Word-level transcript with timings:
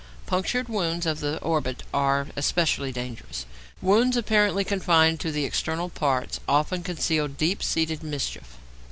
Punctured 0.25 0.67
wounds 0.67 1.05
of 1.05 1.19
the 1.19 1.37
orbit 1.43 1.83
are 1.93 2.25
especially 2.35 2.91
dangerous. 2.91 3.45
Wounds 3.83 4.17
apparently 4.17 4.63
confined 4.63 5.19
to 5.19 5.31
the 5.31 5.45
external 5.45 5.89
parts 5.89 6.39
often 6.47 6.81
conceal 6.81 7.27
deep 7.27 7.61
seated 7.61 8.01
mischief. 8.01 8.57